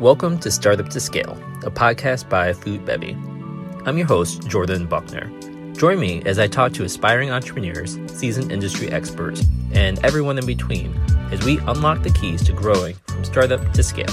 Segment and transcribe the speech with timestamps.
[0.00, 1.32] Welcome to Startup to Scale,
[1.64, 3.12] a podcast by Food Bevy.
[3.86, 5.26] I'm your host, Jordan Buckner.
[5.72, 10.94] Join me as I talk to aspiring entrepreneurs, seasoned industry experts, and everyone in between
[11.32, 14.04] as we unlock the keys to growing from startup to scale.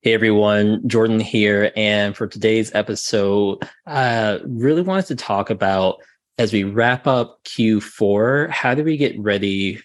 [0.00, 1.72] Hey everyone, Jordan here.
[1.76, 5.98] And for today's episode, I really wanted to talk about
[6.38, 9.82] as we wrap up Q4, how do we get ready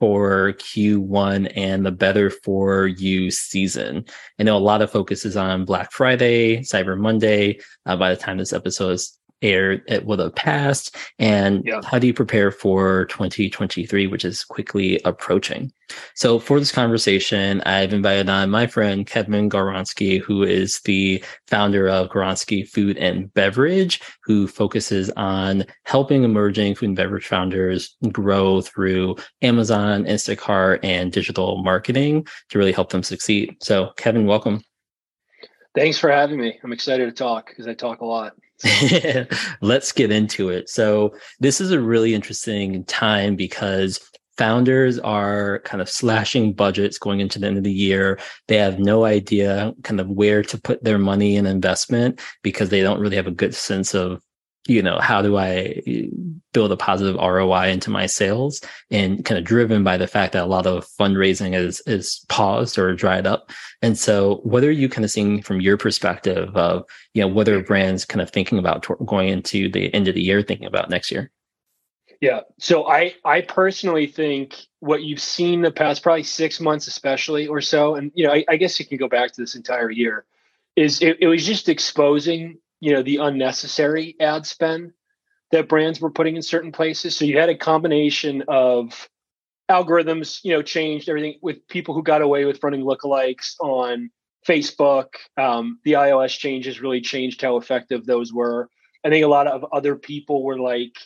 [0.00, 4.04] for Q1 and the better for you season?
[4.38, 7.60] I know a lot of focus is on Black Friday, Cyber Monday.
[7.84, 10.96] Uh, by the time this episode is aired, eh, it would have passed.
[11.18, 11.80] And yeah.
[11.84, 15.72] how do you prepare for 2023, which is quickly approaching?
[16.14, 21.88] So for this conversation, I've invited on my friend Kevin Goronsky, who is the founder
[21.88, 28.60] of Goronsky Food and Beverage, who focuses on helping emerging food and beverage founders grow
[28.60, 33.56] through Amazon, Instacart, and digital marketing to really help them succeed.
[33.62, 34.62] So Kevin, welcome.
[35.74, 36.58] Thanks for having me.
[36.64, 38.32] I'm excited to talk because I talk a lot.
[39.60, 40.68] Let's get into it.
[40.68, 44.00] So, this is a really interesting time because
[44.38, 48.18] founders are kind of slashing budgets going into the end of the year.
[48.46, 52.80] They have no idea kind of where to put their money in investment because they
[52.80, 54.22] don't really have a good sense of
[54.68, 55.82] you know how do i
[56.52, 58.60] build a positive roi into my sales?
[58.90, 62.78] And kind of driven by the fact that a lot of fundraising is is paused
[62.78, 63.52] or dried up.
[63.82, 67.62] And so what are you kind of seeing from your perspective of you know are
[67.62, 71.10] brands kind of thinking about going into the end of the year thinking about next
[71.10, 71.30] year?
[72.20, 72.40] Yeah.
[72.58, 77.60] So i i personally think what you've seen the past probably six months especially or
[77.60, 80.24] so and you know i, I guess you can go back to this entire year
[80.76, 84.92] is it, it was just exposing you know the unnecessary ad spend
[85.50, 87.16] that brands were putting in certain places.
[87.16, 89.08] So you had a combination of
[89.70, 94.10] algorithms you know changed everything with people who got away with running lookalikes on
[94.46, 95.08] facebook.
[95.36, 98.70] Um, the ios changes really changed how effective those were.
[99.04, 100.96] I think a lot of other people were like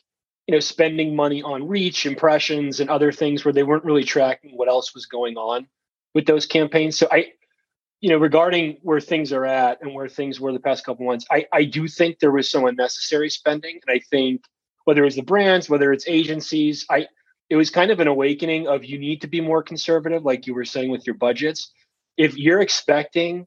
[0.47, 4.53] you know spending money on reach impressions and other things where they weren't really tracking
[4.57, 5.67] what else was going on
[6.15, 6.99] with those campaigns.
[6.99, 7.33] So i
[8.03, 11.25] you know, regarding where things are at and where things were the past couple months,
[11.31, 13.79] I, I do think there was some unnecessary spending.
[13.87, 14.43] And I think
[14.85, 17.07] whether it's the brands, whether it's agencies, I
[17.49, 20.55] it was kind of an awakening of you need to be more conservative, like you
[20.55, 21.71] were saying with your budgets.
[22.17, 23.47] If you're expecting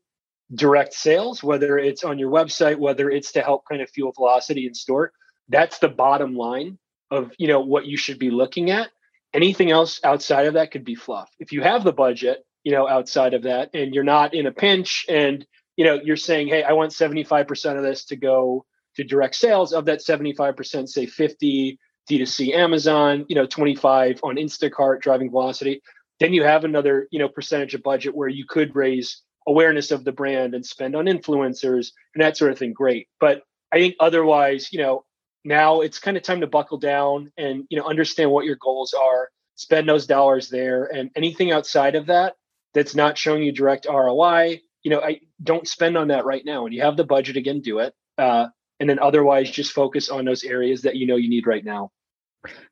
[0.53, 4.67] direct sales, whether it's on your website, whether it's to help kind of fuel velocity
[4.67, 5.11] in store,
[5.49, 6.77] that's the bottom line
[7.11, 8.89] of you know what you should be looking at.
[9.33, 11.29] Anything else outside of that could be fluff.
[11.39, 14.51] If you have the budget you know, outside of that, and you're not in a
[14.51, 15.45] pinch, and
[15.77, 18.65] you know, you're saying, hey, I want 75% of this to go
[18.95, 19.73] to direct sales.
[19.73, 25.81] Of that 75%, say 50 D2C Amazon, you know, 25 on Instacart driving velocity.
[26.19, 30.03] Then you have another, you know, percentage of budget where you could raise awareness of
[30.03, 32.73] the brand and spend on influencers and that sort of thing.
[32.73, 33.07] Great.
[33.19, 35.03] But I think otherwise, you know,
[35.43, 38.93] now it's kind of time to buckle down and, you know, understand what your goals
[38.93, 40.85] are, spend those dollars there.
[40.85, 42.35] And anything outside of that,
[42.75, 46.65] that's not showing you direct ROI, you know, I don't spend on that right now.
[46.65, 47.95] And you have the budget again, do it.
[48.19, 48.47] Uh,
[48.79, 51.91] and then otherwise just focus on those areas that you know you need right now.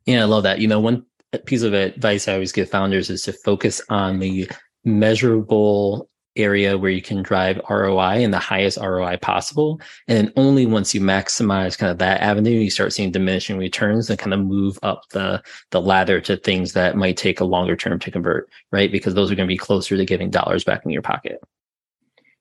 [0.05, 0.59] Yeah, I love that.
[0.59, 1.05] You know, one
[1.45, 4.49] piece of advice I always give founders is to focus on the
[4.83, 9.79] measurable area where you can drive ROI and the highest ROI possible.
[10.07, 14.09] And then only once you maximize kind of that avenue, you start seeing diminishing returns
[14.09, 17.75] and kind of move up the, the ladder to things that might take a longer
[17.75, 18.91] term to convert, right?
[18.91, 21.41] Because those are going to be closer to getting dollars back in your pocket.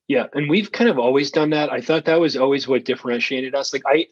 [0.09, 0.27] Yeah.
[0.35, 1.71] And we've kind of always done that.
[1.71, 3.73] I thought that was always what differentiated us.
[3.73, 4.07] Like I,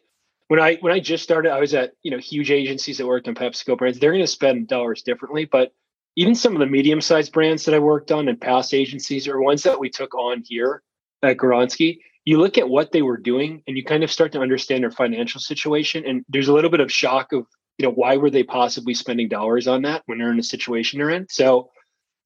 [0.48, 3.28] when I when I just started, I was at you know huge agencies that worked
[3.28, 4.00] on PepsiCo brands.
[4.00, 5.72] They're going to spend dollars differently, but
[6.20, 9.40] even some of the medium sized brands that I worked on and past agencies or
[9.40, 10.82] ones that we took on here
[11.22, 14.40] at Goronsky, you look at what they were doing and you kind of start to
[14.40, 16.04] understand their financial situation.
[16.06, 17.46] And there's a little bit of shock of,
[17.78, 20.98] you know, why were they possibly spending dollars on that when they're in the situation
[20.98, 21.26] they're in?
[21.30, 21.70] So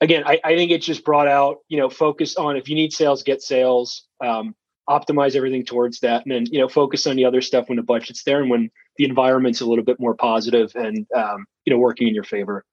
[0.00, 2.92] again, I, I think it just brought out, you know, focus on if you need
[2.92, 4.56] sales, get sales, um,
[4.90, 6.26] optimize everything towards that.
[6.26, 8.72] And then, you know, focus on the other stuff when the budget's there and when
[8.96, 12.64] the environment's a little bit more positive and, um, you know, working in your favor.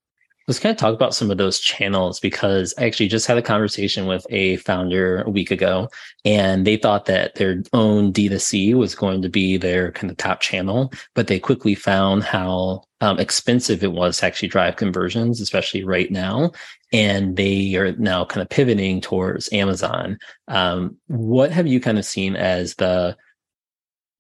[0.48, 3.44] Let's kind of talk about some of those channels because I actually just had a
[3.44, 5.90] conversation with a founder a week ago,
[6.26, 10.42] and they thought that their own D2C was going to be their kind of top
[10.42, 15.84] channel, but they quickly found how um, expensive it was to actually drive conversions, especially
[15.84, 16.52] right now.
[16.94, 20.18] And they are now kind of pivoting towards Amazon.
[20.48, 23.16] Um, what have you kind of seen as the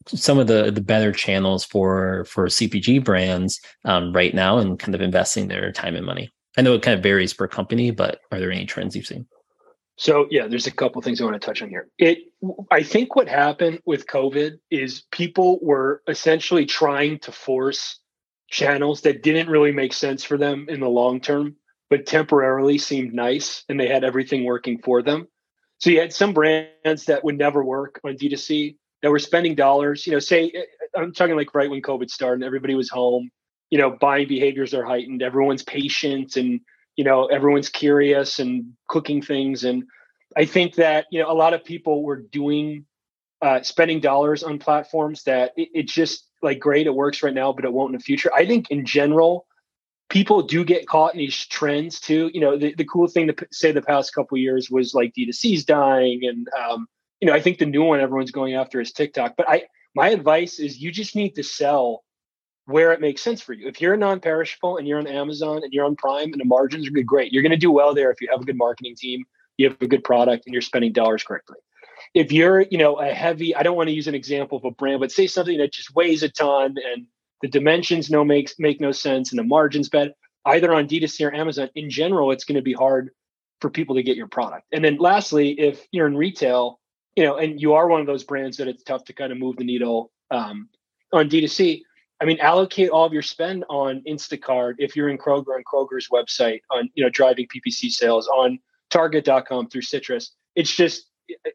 [0.08, 4.96] some of the the better channels for for CPG brands um, right now and kind
[4.96, 6.32] of investing their time and money?
[6.58, 9.28] I know it kind of varies per company, but are there any trends you've seen?
[9.98, 11.88] So yeah, there's a couple things I want to touch on here.
[11.98, 12.20] It
[12.72, 18.00] I think what happened with COVID is people were essentially trying to force
[18.50, 21.56] channels that didn't really make sense for them in the long term,
[21.90, 25.28] but temporarily seemed nice and they had everything working for them.
[25.78, 30.06] So you had some brands that would never work on D2C that were spending dollars,
[30.06, 30.52] you know, say
[30.96, 33.30] I'm talking like right when COVID started everybody was home,
[33.70, 36.62] you know, buying behaviors are heightened, everyone's patient and
[36.96, 39.64] you know everyone's curious and cooking things.
[39.64, 39.84] And
[40.38, 42.86] i think that you know a lot of people were doing
[43.42, 47.52] uh, spending dollars on platforms that it, it's just like great it works right now
[47.52, 48.32] but it won't in the future.
[48.34, 49.48] I think in general
[50.10, 52.30] people do get caught in these trends too.
[52.34, 55.66] You know the, the cool thing to say the past couple years was like d2c's
[55.66, 56.88] dying and um,
[57.22, 59.64] you know i think the new one everyone's going after is tiktok but i
[59.96, 62.04] my advice is you just need to sell
[62.66, 63.68] where it makes sense for you.
[63.68, 66.92] If you're non-perishable and you're on Amazon and you're on Prime and the margins are
[66.92, 67.34] good, great.
[67.34, 69.24] You're going to do well there if you have a good marketing team,
[69.58, 71.58] you have a good product, and you're spending dollars correctly.
[72.14, 74.72] If you're, you know, a heavy, I don't want to use an example of a
[74.72, 77.06] brand, but say something that just weighs a ton and
[77.42, 80.14] the dimensions no makes make no sense and the margins bad,
[80.46, 83.12] either on D2C or Amazon, in general, it's going to be hard
[83.62, 84.66] for people to get your product.
[84.72, 86.80] And then lastly, if you're in retail,
[87.16, 89.38] you know, and you are one of those brands that it's tough to kind of
[89.38, 90.70] move the needle um,
[91.14, 91.82] on D2C,
[92.22, 96.08] I mean, allocate all of your spend on Instacart if you're in Kroger on Kroger's
[96.10, 98.60] website on you know driving PPC sales on
[98.92, 100.32] Target.com through Citrus.
[100.56, 101.06] It's just,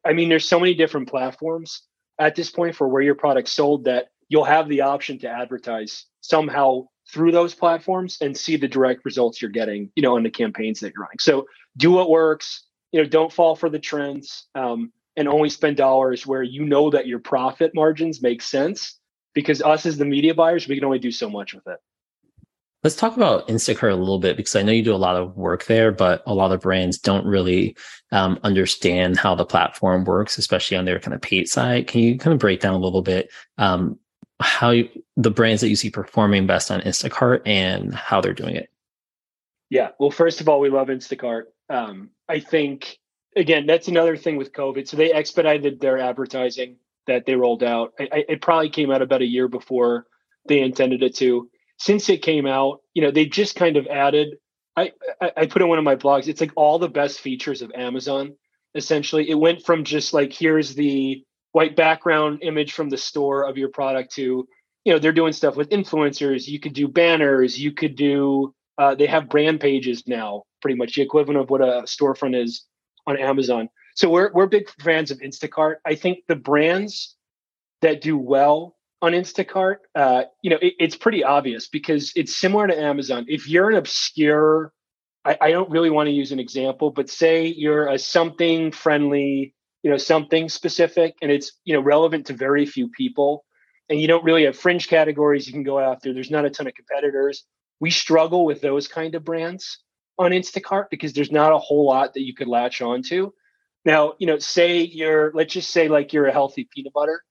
[0.05, 1.83] I mean, there's so many different platforms
[2.19, 6.07] at this point for where your product's sold that you'll have the option to advertise
[6.21, 10.31] somehow through those platforms and see the direct results you're getting, you know, on the
[10.31, 11.19] campaigns that you're running.
[11.21, 12.65] So do what works.
[12.91, 16.91] You know, don't fall for the trends, um, and only spend dollars where you know
[16.91, 18.99] that your profit margins make sense
[19.35, 21.79] because us as the media buyers, we can only do so much with it.
[22.85, 25.37] Let's talk about Instacart a little bit because I know you do a lot of
[25.37, 27.77] work there, but a lot of brands don't really
[28.13, 31.89] um, understand how the platform works, especially on their kind of paid side.
[31.89, 33.99] Can you kind of break down a little bit um,
[34.41, 38.55] how you, the brands that you see performing best on Instacart and how they're doing
[38.55, 38.71] it?
[39.69, 39.91] Yeah.
[39.99, 41.45] Well, first of all, we love Instacart.
[41.69, 42.99] Um, I think
[43.37, 44.89] again, that's another thing with COVID.
[44.89, 47.93] So they expedited their advertising that they rolled out.
[48.01, 50.07] I, it probably came out about a year before
[50.49, 51.49] they intended it to.
[51.79, 54.37] Since it came out, you know, they just kind of added.
[54.77, 56.27] I, I, I put in one of my blogs.
[56.27, 58.35] It's like all the best features of Amazon.
[58.75, 61.23] Essentially, it went from just like here's the
[61.53, 64.47] white background image from the store of your product to
[64.85, 66.47] you know they're doing stuff with influencers.
[66.47, 67.59] You could do banners.
[67.59, 68.55] You could do.
[68.79, 72.67] Uh, they have brand pages now, pretty much the equivalent of what a storefront is
[73.07, 73.69] on Amazon.
[73.95, 75.77] So we're we're big fans of Instacart.
[75.85, 77.17] I think the brands
[77.83, 82.67] that do well on Instacart, uh, you know, it, it's pretty obvious because it's similar
[82.67, 83.27] to Amazon.
[83.29, 84.73] If you're an obscure,
[85.25, 89.55] I, I don't really want to use an example, but say you're a something friendly,
[89.83, 93.45] you know, something specific, and it's you know relevant to very few people,
[93.89, 96.13] and you don't really have fringe categories you can go after.
[96.13, 97.45] There's not a ton of competitors.
[97.81, 99.79] We struggle with those kind of brands
[100.19, 103.33] on Instacart because there's not a whole lot that you could latch onto.
[103.85, 107.23] Now, you know, say you're, let's just say like you're a healthy peanut butter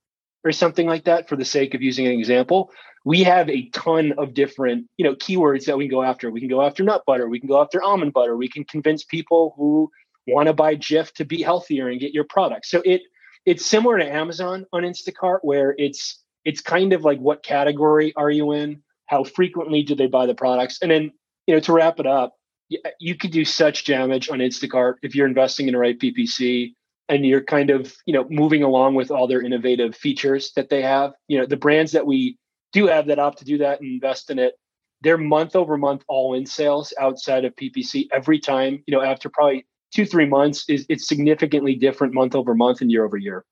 [0.44, 2.72] or something like that for the sake of using an example.
[3.04, 6.32] We have a ton of different, you know, keywords that we can go after.
[6.32, 7.28] We can go after nut butter.
[7.28, 8.38] We can go after almond butter.
[8.38, 9.92] We can convince people who
[10.28, 12.66] want to buy Jif to be healthier and get your product.
[12.66, 13.02] So it
[13.46, 18.32] it's similar to Amazon on Instacart where it's it's kind of like what category are
[18.32, 18.82] you in?
[19.08, 20.80] How frequently do they buy the products?
[20.82, 21.12] And then,
[21.48, 22.36] you know, to wrap it up,
[22.74, 26.74] Uh, you could do such damage on Instacart if you're investing in the right PPC
[27.10, 30.82] and you're kind of you know moving along with all their innovative features that they
[30.82, 31.14] have.
[31.28, 32.38] You know the brands that we
[32.74, 34.56] do have that opt to do that and invest in it.
[35.02, 39.30] Their month over month all in sales outside of PPC every time you know after
[39.30, 43.46] probably two three months is it's significantly different month over month and year over year.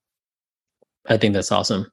[1.08, 1.92] I think that's awesome.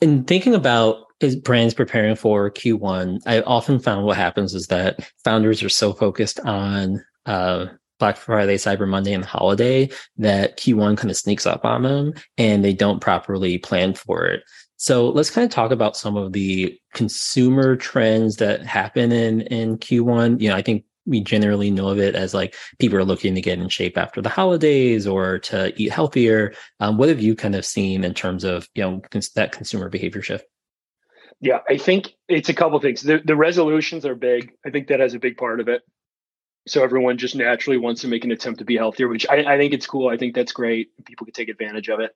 [0.00, 1.07] In thinking about
[1.42, 6.40] brands preparing for Q1, I often found what happens is that founders are so focused
[6.40, 7.66] on uh,
[7.98, 12.64] Black Friday, Cyber Monday, and holiday that Q1 kind of sneaks up on them and
[12.64, 14.42] they don't properly plan for it.
[14.76, 19.78] So let's kind of talk about some of the consumer trends that happen in in
[19.78, 20.40] Q1.
[20.40, 23.40] You know, I think we generally know of it as like people are looking to
[23.40, 26.54] get in shape after the holidays or to eat healthier.
[26.78, 29.88] Um, what have you kind of seen in terms of you know cons- that consumer
[29.88, 30.44] behavior shift?
[31.40, 33.02] Yeah, I think it's a couple things.
[33.02, 34.52] The, the resolutions are big.
[34.66, 35.82] I think that has a big part of it.
[36.66, 39.56] So everyone just naturally wants to make an attempt to be healthier, which I, I
[39.56, 40.08] think it's cool.
[40.08, 40.90] I think that's great.
[41.06, 42.10] People can take advantage of it.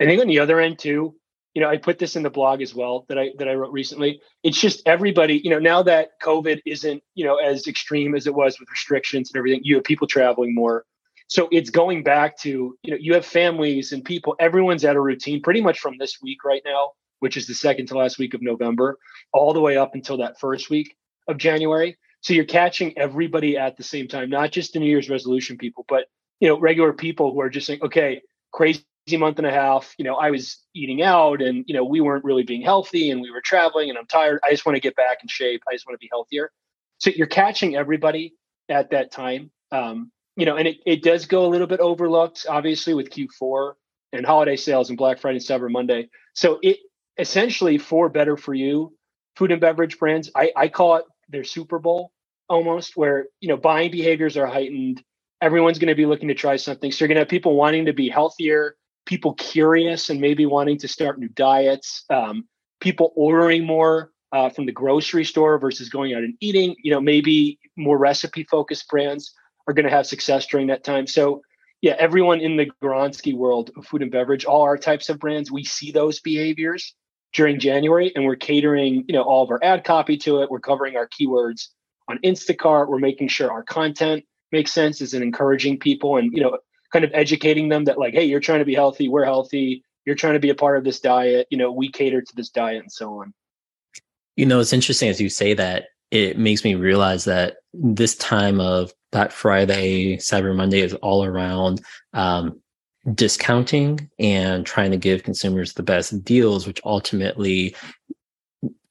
[0.00, 1.14] I think on the other end too,
[1.54, 3.72] you know, I put this in the blog as well that I that I wrote
[3.72, 4.20] recently.
[4.42, 8.34] It's just everybody, you know, now that COVID isn't, you know, as extreme as it
[8.34, 10.84] was with restrictions and everything, you have people traveling more.
[11.28, 15.00] So it's going back to, you know, you have families and people, everyone's at a
[15.00, 18.34] routine pretty much from this week right now, which is the second to last week
[18.34, 18.98] of November,
[19.32, 20.96] all the way up until that first week
[21.28, 21.96] of January.
[22.20, 25.84] So you're catching everybody at the same time, not just the New Year's resolution people,
[25.88, 26.06] but
[26.40, 28.20] you know, regular people who are just saying, okay,
[28.52, 29.94] crazy month and a half.
[29.98, 33.20] You know, I was eating out and, you know, we weren't really being healthy and
[33.20, 34.40] we were traveling and I'm tired.
[34.44, 35.62] I just want to get back in shape.
[35.68, 36.50] I just want to be healthier.
[36.98, 38.34] So you're catching everybody
[38.68, 39.52] at that time.
[39.70, 43.74] Um, you know, and it, it does go a little bit overlooked, obviously, with Q4
[44.12, 46.08] and holiday sales and Black Friday and Cyber Monday.
[46.34, 46.78] So it
[47.18, 48.94] essentially for better for you
[49.36, 52.12] food and beverage brands, I, I call it their Super Bowl
[52.48, 55.02] almost, where you know buying behaviors are heightened.
[55.40, 56.92] Everyone's going to be looking to try something.
[56.92, 58.76] So you're going to have people wanting to be healthier,
[59.06, 62.44] people curious and maybe wanting to start new diets, um,
[62.80, 66.76] people ordering more uh, from the grocery store versus going out and eating.
[66.82, 69.34] You know, maybe more recipe focused brands
[69.66, 71.06] are going to have success during that time.
[71.06, 71.42] So,
[71.80, 75.50] yeah, everyone in the Gonski world of food and beverage, all our types of brands,
[75.50, 76.94] we see those behaviors
[77.32, 80.50] during January, and we're catering, you know, all of our ad copy to it.
[80.50, 81.68] We're covering our keywords
[82.08, 82.88] on Instacart.
[82.88, 86.58] We're making sure our content makes sense, is and encouraging people, and you know,
[86.92, 89.82] kind of educating them that like, hey, you're trying to be healthy, we're healthy.
[90.04, 91.46] You're trying to be a part of this diet.
[91.50, 93.32] You know, we cater to this diet, and so on.
[94.36, 95.86] You know, it's interesting as you say that.
[96.10, 101.80] It makes me realize that this time of Black Friday, Cyber Monday is all around
[102.12, 102.60] um,
[103.14, 107.74] discounting and trying to give consumers the best deals, which ultimately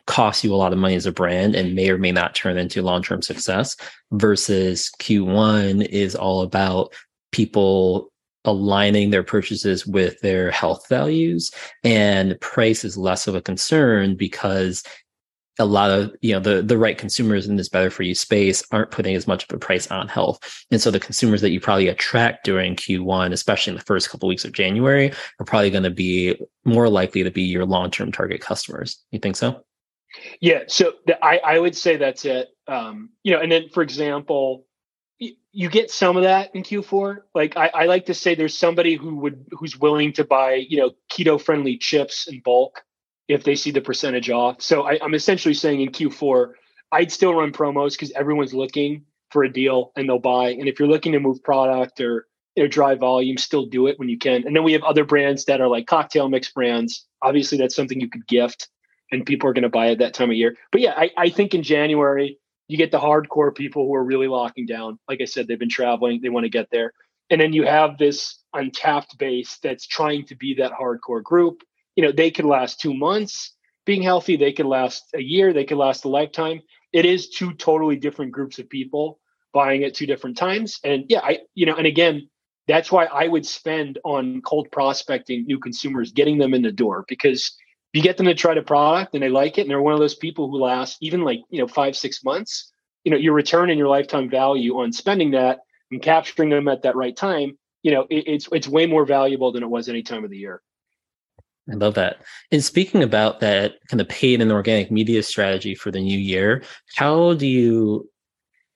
[0.08, 2.58] costs you a lot of money as a brand and may or may not turn
[2.58, 3.78] into long-term success
[4.12, 6.94] versus Q1 is all about
[7.32, 8.12] people
[8.44, 11.52] aligning their purchases with their health values.
[11.84, 14.84] And price is less of a concern because
[15.62, 18.64] a lot of you know the the right consumers in this better for you space
[18.72, 20.40] aren't putting as much of a price on health.
[20.72, 24.28] And so the consumers that you probably attract during q1 especially in the first couple
[24.28, 28.12] of weeks of january are probably going to be more likely to be your long-term
[28.12, 29.04] target customers.
[29.12, 29.64] You think so?
[30.40, 32.50] Yeah so the, i i would say that's it.
[32.68, 34.66] Um you know and then for example
[35.54, 38.96] you get some of that in q4 like I, I like to say there's somebody
[38.96, 42.84] who would who's willing to buy you know keto friendly chips in bulk
[43.32, 44.62] if they see the percentage off.
[44.62, 46.52] So I, am essentially saying in Q4,
[46.92, 50.50] I'd still run promos because everyone's looking for a deal and they'll buy.
[50.50, 53.98] And if you're looking to move product or you know, drive volume, still do it
[53.98, 54.46] when you can.
[54.46, 57.06] And then we have other brands that are like cocktail mix brands.
[57.22, 58.68] Obviously, that's something you could gift
[59.14, 60.58] and people are going to buy at that time of year.
[60.74, 64.28] But yeah, I, I think in January, you get the hardcore people who are really
[64.28, 65.00] locking down.
[65.08, 66.92] Like I said, they've been traveling, they want to get there.
[67.30, 71.62] And then you have this untapped base that's trying to be that hardcore group
[71.96, 73.54] you know they could last two months
[73.86, 76.62] being healthy they could last a year they could last a lifetime.
[76.94, 79.20] It is two totally different groups of people
[79.54, 80.80] buying at two different times.
[80.84, 82.30] And yeah i you know and again
[82.68, 87.06] that's why i would spend on cold prospecting new consumers getting them in the door
[87.08, 87.56] because
[87.94, 90.00] you get them to try the product and they like it and they're one of
[90.00, 92.72] those people who last even like you know five six months
[93.04, 95.60] you know your return and your lifetime value on spending that
[95.92, 99.52] and capturing them at that right time you know it, it's it's way more valuable
[99.52, 100.62] than it was any time of the year
[101.70, 102.22] I love that.
[102.52, 106.64] And speaking about that kind of paid and organic media strategy for the new year,
[106.96, 108.10] how do you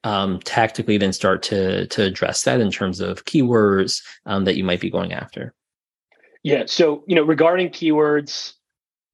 [0.03, 4.63] um, tactically then start to to address that in terms of keywords um, that you
[4.63, 5.53] might be going after?
[6.43, 6.63] Yeah.
[6.67, 8.53] So you know, regarding keywords,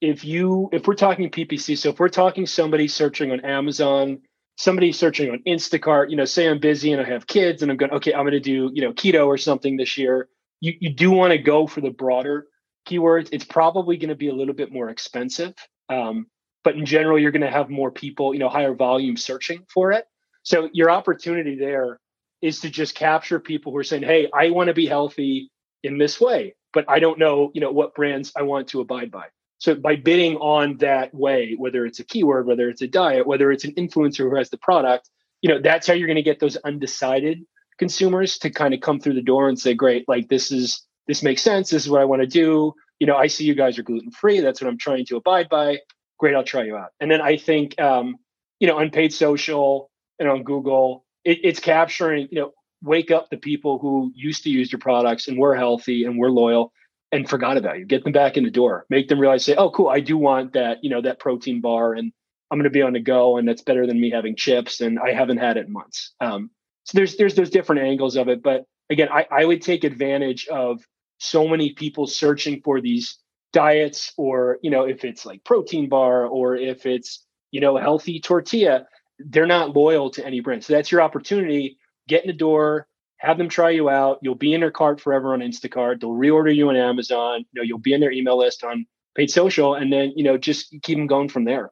[0.01, 4.19] if you if we're talking PPC, so if we're talking somebody searching on Amazon,
[4.57, 7.77] somebody searching on Instacart, you know, say I'm busy and I have kids and I'm
[7.77, 10.27] going, okay, I'm going to do you know keto or something this year.
[10.59, 12.47] You you do want to go for the broader
[12.87, 15.53] keywords, it's probably going to be a little bit more expensive.
[15.89, 16.27] Um,
[16.63, 19.91] but in general, you're going to have more people, you know, higher volume searching for
[19.91, 20.05] it.
[20.43, 21.99] So your opportunity there
[22.41, 25.51] is to just capture people who are saying, "Hey, I want to be healthy
[25.83, 29.11] in this way, but I don't know, you know, what brands I want to abide
[29.11, 29.27] by."
[29.59, 33.51] So by bidding on that way, whether it's a keyword, whether it's a diet, whether
[33.51, 35.09] it's an influencer who has the product,
[35.41, 37.45] you know, that's how you're going to get those undecided
[37.77, 41.23] consumers to kind of come through the door and say, "Great, like this is this
[41.23, 41.69] makes sense.
[41.69, 42.73] This is what I want to do.
[42.99, 44.39] You know, I see you guys are gluten free.
[44.39, 45.79] That's what I'm trying to abide by.
[46.19, 46.91] Great, I'll try you out.
[46.99, 48.17] And then I think, um,
[48.59, 49.89] you know, unpaid social
[50.19, 52.53] and on Google, it, it's capturing, you know,
[52.83, 56.31] wake up the people who used to use your products and were healthy and were
[56.31, 56.71] loyal
[57.11, 57.85] and forgot about you.
[57.85, 58.85] Get them back in the door.
[58.89, 61.93] Make them realize, say, oh, cool, I do want that, you know, that protein bar
[61.93, 62.11] and
[62.49, 64.99] I'm going to be on the go and that's better than me having chips and
[64.99, 66.13] I haven't had it in months.
[66.19, 66.51] Um,
[66.83, 70.47] so there's there's those different angles of it, but again, I, I would take advantage
[70.47, 70.81] of
[71.17, 73.17] so many people searching for these
[73.53, 78.19] diets or you know if it's like protein bar or if it's you know healthy
[78.19, 78.85] tortilla
[79.19, 80.63] they're not loyal to any brand.
[80.63, 81.77] So that's your opportunity.
[82.07, 82.87] Get in the door
[83.21, 84.17] have them try you out.
[84.23, 86.01] You'll be in their cart forever on instacart.
[86.01, 87.45] They'll reorder you on amazon.
[87.51, 90.37] You know you'll be in their email list on paid social and then you know
[90.37, 91.71] just keep them going from there.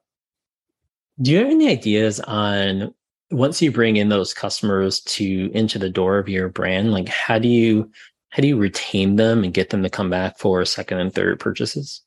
[1.20, 2.94] Do you have any ideas on
[3.30, 7.38] once you bring in those customers to into the door of your brand like how
[7.38, 7.90] do you
[8.30, 11.38] how do you retain them and get them to come back for second and third
[11.40, 12.02] purchases?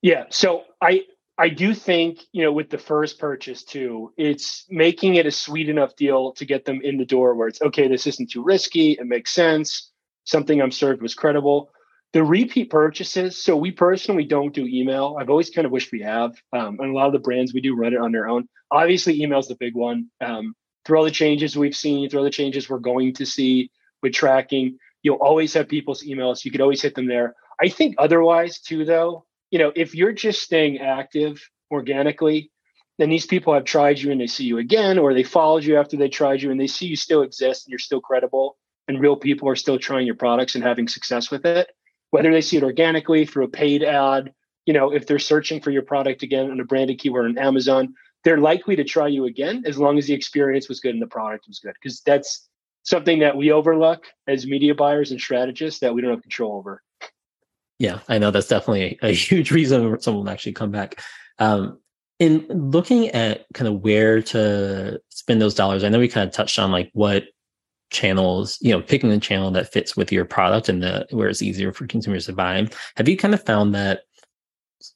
[0.00, 1.02] Yeah so i
[1.38, 5.68] i do think you know with the first purchase too it's making it a sweet
[5.68, 8.92] enough deal to get them in the door where it's okay this isn't too risky.
[8.92, 9.90] It makes sense.
[10.24, 11.70] Something i'm served was credible
[12.12, 15.16] the repeat purchases so we personally don't do email.
[15.18, 17.60] I've always kind of wished we have um, and a lot of the brands we
[17.60, 18.48] do run it on their own.
[18.70, 20.10] Obviously email's the big one.
[20.20, 20.54] Um,
[20.84, 23.70] through all the changes we've seen through all the changes we're going to see
[24.02, 26.44] with tracking you'll always have people's emails.
[26.44, 27.34] You could always hit them there.
[27.60, 31.40] I think otherwise too though you know if you're just staying active
[31.70, 32.50] organically
[32.98, 35.78] then these people have tried you and they see you again or they followed you
[35.78, 39.00] after they tried you and they see you still exist and you're still credible and
[39.00, 41.68] real people are still trying your products and having success with it
[42.12, 44.32] whether they see it organically through a paid ad,
[44.66, 47.94] you know, if they're searching for your product again on a branded keyword on Amazon,
[48.22, 51.06] they're likely to try you again as long as the experience was good and the
[51.06, 51.72] product was good.
[51.82, 52.48] Because that's
[52.82, 56.82] something that we overlook as media buyers and strategists that we don't have control over.
[57.78, 61.02] Yeah, I know that's definitely a, a huge reason someone will actually come back.
[61.38, 61.78] Um,
[62.18, 66.34] in looking at kind of where to spend those dollars, I know we kind of
[66.34, 67.24] touched on like what
[67.92, 71.42] channels, you know, picking the channel that fits with your product and the where it's
[71.42, 72.66] easier for consumers to buy.
[72.96, 74.00] Have you kind of found that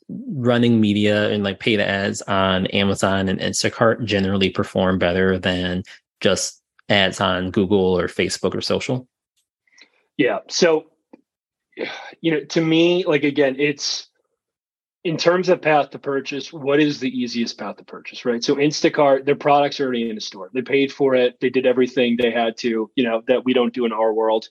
[0.08, 5.82] running media and like paid ads on Amazon and Instacart generally perform better than
[6.20, 9.06] just ads on Google or Facebook or social?
[10.16, 10.38] Yeah.
[10.48, 10.86] So,
[12.20, 14.08] you know, to me, like again, it's
[15.06, 18.42] in terms of path to purchase, what is the easiest path to purchase, right?
[18.42, 20.50] So Instacart, their products are already in the store.
[20.52, 21.36] They paid for it.
[21.40, 24.48] They did everything they had to, you know, that we don't do in our world.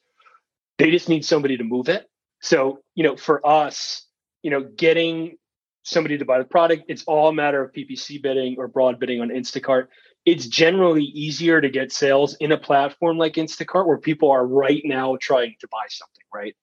[0.78, 2.10] They just need somebody to move it.
[2.42, 4.08] So, you know, for us,
[4.44, 5.36] you know, getting
[5.84, 9.20] somebody to buy the product, it's all a matter of PPC bidding or broad bidding
[9.20, 9.88] on Instacart.
[10.26, 14.84] It's generally easier to get sales in a platform like Instacart where people are right
[14.86, 16.56] now trying to buy something, right?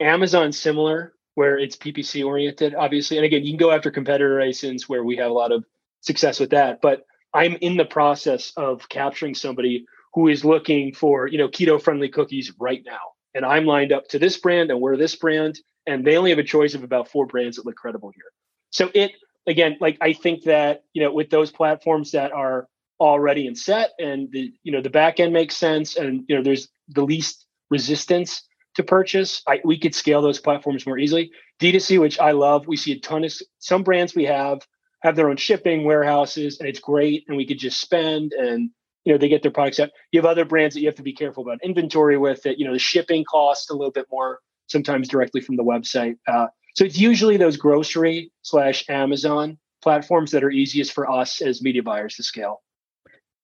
[0.00, 3.16] Amazon similar where it's PPC oriented, obviously.
[3.16, 5.64] And again, you can go after competitor ASINs where we have a lot of
[6.00, 6.80] success with that.
[6.82, 11.82] But I'm in the process of capturing somebody who is looking for, you know, keto
[11.82, 13.00] friendly cookies right now.
[13.34, 15.58] And I'm lined up to this brand and we're this brand.
[15.86, 18.30] And they only have a choice of about four brands that look credible here.
[18.70, 19.12] So it
[19.46, 22.68] again, like I think that, you know, with those platforms that are
[23.00, 26.42] already in set and the, you know, the back end makes sense and you know,
[26.42, 28.42] there's the least resistance
[28.74, 31.30] to purchase, I, we could scale those platforms more easily.
[31.60, 34.66] D2C, which I love, we see a ton of some brands we have
[35.02, 38.70] have their own shipping warehouses, and it's great, and we could just spend and
[39.04, 39.90] you know they get their products out.
[40.12, 42.42] You have other brands that you have to be careful about inventory with.
[42.42, 46.16] That you know the shipping costs a little bit more sometimes directly from the website.
[46.26, 51.60] Uh, so it's usually those grocery slash Amazon platforms that are easiest for us as
[51.60, 52.62] media buyers to scale.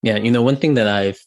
[0.03, 1.21] Yeah, you know, one thing that I've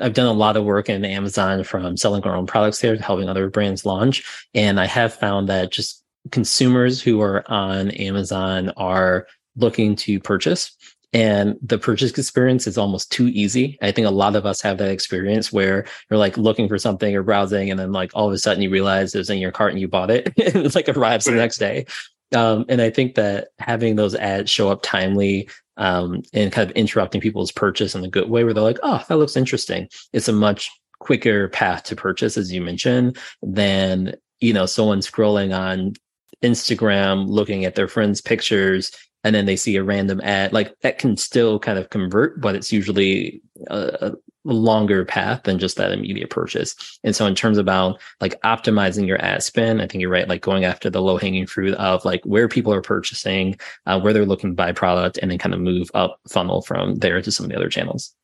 [0.00, 3.02] I've done a lot of work in Amazon from selling our own products there to
[3.02, 4.22] helping other brands launch.
[4.54, 10.76] And I have found that just consumers who are on Amazon are looking to purchase
[11.12, 13.78] and the purchase experience is almost too easy.
[13.80, 17.14] I think a lot of us have that experience where you're like looking for something
[17.16, 19.52] or browsing, and then like all of a sudden you realize it was in your
[19.52, 20.32] cart and you bought it.
[20.36, 21.86] it's like arrives the next day.
[22.34, 25.48] Um, and I think that having those ads show up timely
[25.78, 29.02] um, and kind of interrupting people's purchase in a good way where they're like, oh,
[29.08, 29.88] that looks interesting.
[30.12, 35.56] It's a much quicker path to purchase, as you mentioned, than, you know, someone scrolling
[35.56, 35.94] on
[36.42, 38.90] Instagram, looking at their friends' pictures,
[39.24, 40.52] and then they see a random ad.
[40.52, 44.12] Like that can still kind of convert, but it's usually a,
[44.52, 46.98] longer path than just that immediate purchase.
[47.04, 50.42] And so in terms about like optimizing your ad spend, I think you're right, like
[50.42, 53.56] going after the low hanging fruit of like where people are purchasing,
[53.86, 56.96] uh, where they're looking to buy product, and then kind of move up funnel from
[56.96, 58.14] there to some of the other channels.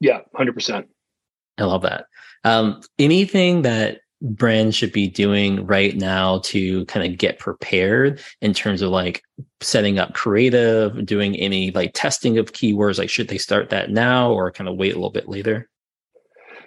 [0.00, 0.86] Yeah, 100%.
[1.58, 2.06] I love that.
[2.44, 8.52] Um, anything that brands should be doing right now to kind of get prepared in
[8.52, 9.22] terms of like
[9.60, 12.98] setting up creative, doing any like testing of keywords?
[12.98, 15.68] Like, should they start that now or kind of wait a little bit later?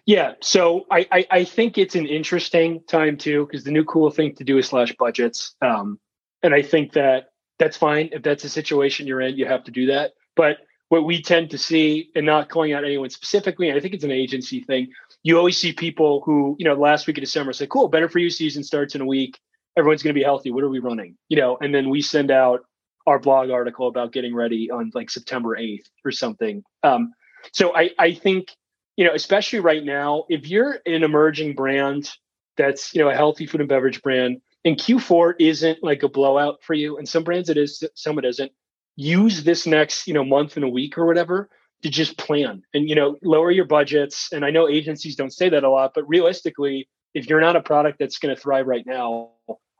[0.06, 4.10] Yeah, so I, I, I think it's an interesting time too because the new cool
[4.10, 6.00] thing to do is slash budgets, um,
[6.42, 9.72] and I think that that's fine if that's a situation you're in, you have to
[9.72, 10.14] do that.
[10.36, 10.58] But
[10.90, 14.12] what we tend to see, and not calling out anyone specifically, I think it's an
[14.12, 14.88] agency thing
[15.24, 18.20] you always see people who, you know, last week of December say, cool, better for
[18.20, 19.40] you season starts in a week.
[19.78, 20.52] everyone's going to be healthy.
[20.52, 21.18] What are we running?
[21.30, 22.62] You know, and then we send out
[23.08, 26.64] our blog article about getting ready on like September 8th or something.
[26.84, 27.14] Um,
[27.54, 28.50] so I, I think,
[28.96, 32.10] you know, especially right now, if you're an emerging brand
[32.58, 36.62] that's, you know, a healthy food and beverage brand, and Q4 isn't like a blowout
[36.62, 38.52] for you, and some brands it is, some it isn't.
[38.96, 41.50] Use this next, you know, month and a week or whatever
[41.84, 44.30] to just plan and you know lower your budgets.
[44.32, 47.62] And I know agencies don't say that a lot, but realistically, if you're not a
[47.62, 49.32] product that's going to thrive right now,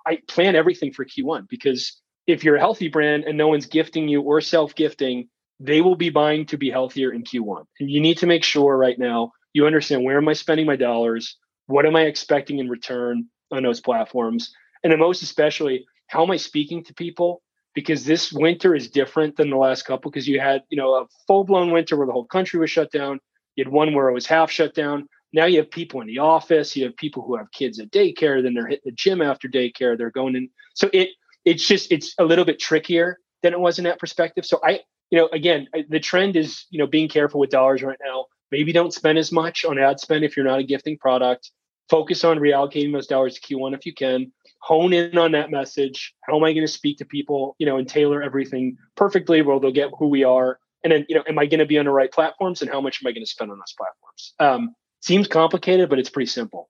[0.06, 4.08] I plan everything for Q1 because if you're a healthy brand and no one's gifting
[4.08, 7.66] you or self gifting, they will be buying to be healthier in Q1.
[7.80, 10.76] And you need to make sure right now you understand where am I spending my
[10.76, 11.38] dollars?
[11.68, 14.54] What am I expecting in return on those platforms?
[14.84, 17.42] And then most especially, how am I speaking to people?
[17.74, 21.06] Because this winter is different than the last couple because you had, you know, a
[21.26, 23.20] full-blown winter where the whole country was shut down.
[23.56, 25.08] You had one where it was half shut down.
[25.34, 28.44] Now you have people in the office, you have people who have kids at daycare,
[28.44, 30.50] then they're hitting the gym after daycare, they're going in.
[30.74, 31.10] So it
[31.46, 34.46] it's just it's a little bit trickier than it was in that perspective.
[34.46, 37.98] So I, you know, again, the trend is you know being careful with dollars right
[38.04, 38.26] now.
[38.52, 41.52] Maybe don't spend as much on ad spend if you're not a gifting product.
[41.90, 44.32] Focus on reallocating those dollars to Q1 if you can.
[44.62, 46.14] Hone in on that message.
[46.24, 47.56] How am I going to speak to people?
[47.60, 50.60] You know, and tailor everything perfectly where they'll get who we are.
[50.84, 52.82] And then, you know, am I going to be on the right platforms, and how
[52.82, 54.34] much am I going to spend on those platforms?
[54.40, 56.70] Um, seems complicated, but it's pretty simple.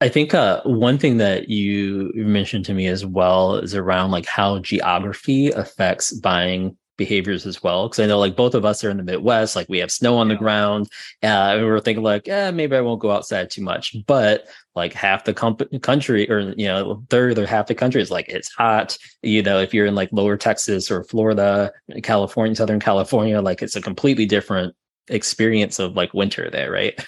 [0.00, 4.26] I think uh, one thing that you mentioned to me as well is around like
[4.26, 7.88] how geography affects buying behaviors as well.
[7.88, 10.16] Because I know like both of us are in the Midwest, like we have snow
[10.16, 10.34] on yeah.
[10.34, 10.88] the ground,
[11.22, 13.96] uh, and we were thinking like, yeah, maybe I won't go outside too much.
[14.06, 18.10] But like half the comp- country, or you know, third or half the country is
[18.10, 18.96] like it's hot.
[19.22, 23.76] You know, if you're in like lower Texas or Florida, California, Southern California, like it's
[23.76, 24.74] a completely different
[25.08, 26.98] experience of like winter there, right?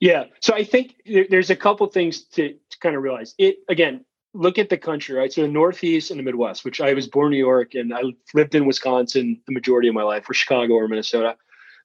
[0.00, 0.24] Yeah.
[0.40, 0.96] So I think
[1.30, 3.34] there's a couple things to, to kind of realize.
[3.38, 5.32] It again, look at the country, right?
[5.32, 8.02] So the Northeast and the Midwest, which I was born in New York and I
[8.34, 11.36] lived in Wisconsin the majority of my life, or Chicago or Minnesota.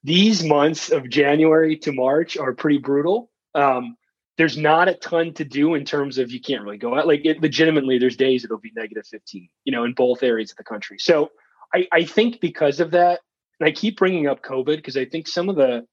[0.02, 3.30] These months of January to March are pretty brutal.
[3.54, 3.96] Um,
[4.36, 7.06] there's not a ton to do in terms of you can't really go out.
[7.06, 10.56] Like it, legitimately, there's days it'll be negative 15, you know, in both areas of
[10.56, 10.98] the country.
[10.98, 11.30] So
[11.74, 13.20] I, I think because of that,
[13.60, 15.86] and I keep bringing up COVID because I think some of the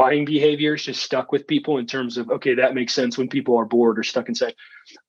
[0.00, 3.54] buying behaviors just stuck with people in terms of okay that makes sense when people
[3.58, 4.54] are bored or stuck inside.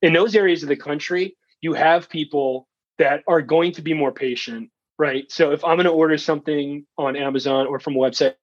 [0.01, 4.11] In those areas of the country you have people that are going to be more
[4.11, 5.31] patient right?
[5.31, 8.35] So if i'm going to order something on amazon or from a website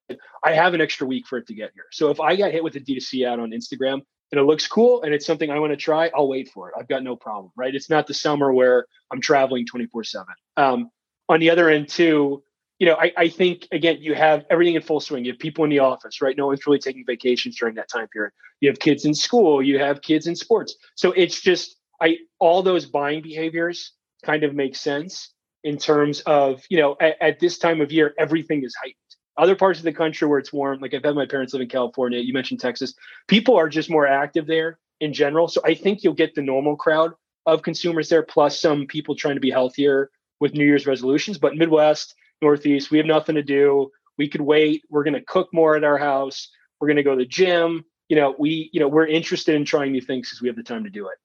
[0.43, 1.89] i have an extra week for it to get here.
[1.93, 5.03] So if i got hit with a d2c ad on instagram and it looks cool
[5.03, 6.75] and it's something i want to try i'll wait for it.
[6.79, 7.75] I've got no problem right?
[7.75, 10.91] It's not the summer where i'm traveling 24 7 um,
[11.29, 12.43] on the other end too
[12.79, 15.25] you know, I, I think again, you have everything in full swing.
[15.25, 16.37] You have people in the office, right?
[16.37, 18.33] No one's really taking vacations during that time period.
[18.61, 20.77] You have kids in school, you have kids in sports.
[20.95, 23.93] So it's just I all those buying behaviors
[24.25, 25.33] kind of make sense
[25.65, 28.95] in terms of, you know, at, at this time of year, everything is heightened.
[29.37, 31.69] Other parts of the country where it's warm, like I've had my parents live in
[31.69, 32.95] California, you mentioned Texas,
[33.29, 35.47] people are just more active there in general.
[35.47, 37.13] So I think you'll get the normal crowd
[37.47, 40.11] of consumers there, plus some people trying to be healthier
[40.41, 41.39] with New Year's resolutions.
[41.39, 42.91] But Midwest, Northeast.
[42.91, 43.91] We have nothing to do.
[44.17, 44.83] We could wait.
[44.91, 46.49] We're going to cook more at our house.
[46.81, 47.85] We're going to go to the gym.
[48.09, 50.63] You know, we, you know, we're interested in trying new things because we have the
[50.63, 51.19] time to do it.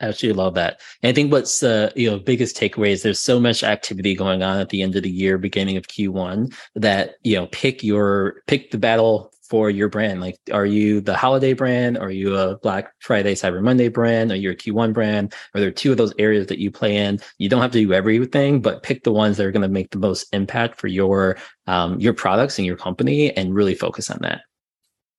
[0.00, 0.80] Absolutely love that.
[1.02, 4.42] And I think what's the you know biggest takeaway is there's so much activity going
[4.42, 8.42] on at the end of the year, beginning of Q1, that you know pick your
[8.48, 10.22] pick the battle for your brand?
[10.22, 11.98] Like, are you the holiday brand?
[11.98, 14.32] Are you a Black Friday, Cyber Monday brand?
[14.32, 15.34] Are you a Q1 brand?
[15.54, 17.20] Are there two of those areas that you play in?
[17.36, 19.90] You don't have to do everything, but pick the ones that are going to make
[19.90, 21.36] the most impact for your
[21.66, 24.40] um, your products and your company, and really focus on that.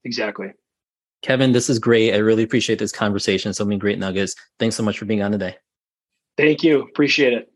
[0.03, 0.47] Exactly.
[1.21, 2.15] Kevin, this is great.
[2.15, 3.53] I really appreciate this conversation.
[3.53, 4.33] So many great nuggets.
[4.57, 5.57] Thanks so much for being on today.
[6.37, 6.81] Thank you.
[6.81, 7.52] Appreciate it.